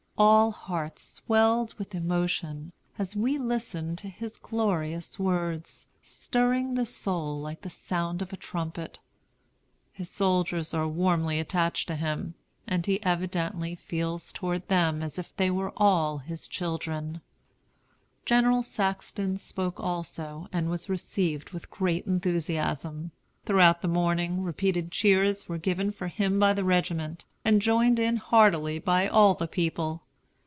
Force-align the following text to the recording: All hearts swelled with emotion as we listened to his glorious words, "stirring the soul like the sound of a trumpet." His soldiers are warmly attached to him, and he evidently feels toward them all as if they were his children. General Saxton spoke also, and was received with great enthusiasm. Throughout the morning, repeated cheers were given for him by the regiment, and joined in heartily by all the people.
All 0.17 0.51
hearts 0.51 1.01
swelled 1.01 1.73
with 1.79 1.95
emotion 1.95 2.73
as 2.99 3.15
we 3.15 3.39
listened 3.39 3.97
to 3.99 4.07
his 4.07 4.37
glorious 4.37 5.17
words, 5.17 5.87
"stirring 5.99 6.75
the 6.75 6.85
soul 6.85 7.39
like 7.41 7.61
the 7.61 7.71
sound 7.71 8.21
of 8.21 8.31
a 8.31 8.35
trumpet." 8.37 8.99
His 9.91 10.11
soldiers 10.11 10.75
are 10.75 10.87
warmly 10.87 11.39
attached 11.39 11.87
to 11.87 11.95
him, 11.95 12.35
and 12.67 12.85
he 12.85 13.01
evidently 13.01 13.73
feels 13.73 14.31
toward 14.31 14.67
them 14.67 14.97
all 14.97 15.05
as 15.05 15.17
if 15.17 15.35
they 15.35 15.49
were 15.49 15.71
his 16.23 16.47
children. 16.47 17.21
General 18.23 18.61
Saxton 18.61 19.37
spoke 19.37 19.79
also, 19.79 20.47
and 20.53 20.69
was 20.69 20.87
received 20.87 21.49
with 21.49 21.71
great 21.71 22.05
enthusiasm. 22.05 23.09
Throughout 23.45 23.81
the 23.81 23.87
morning, 23.87 24.43
repeated 24.43 24.91
cheers 24.91 25.49
were 25.49 25.57
given 25.57 25.91
for 25.91 26.09
him 26.09 26.37
by 26.37 26.53
the 26.53 26.63
regiment, 26.63 27.25
and 27.43 27.59
joined 27.59 27.97
in 27.97 28.17
heartily 28.17 28.77
by 28.77 29.07
all 29.07 29.33
the 29.33 29.47
people. 29.47 30.03